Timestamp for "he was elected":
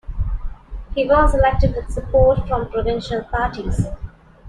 0.95-1.75